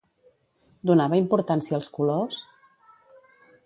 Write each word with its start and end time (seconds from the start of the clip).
Donava 0.91 1.21
importància 1.21 1.79
als 1.81 1.93
colors? 2.01 2.43